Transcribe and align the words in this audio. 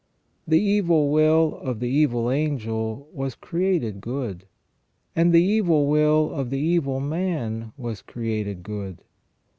The 0.47 0.59
evil 0.59 1.11
will 1.11 1.59
of 1.59 1.79
the 1.79 1.87
evil 1.87 2.31
angel 2.31 3.07
was 3.13 3.35
created 3.35 4.01
good, 4.01 4.47
and 5.15 5.31
the 5.31 5.43
evil 5.43 5.85
will 5.85 6.31
of 6.31 6.49
the 6.49 6.57
evil 6.57 6.99
man 6.99 7.71
was 7.77 8.01
created 8.01 8.63
good. 8.63 9.03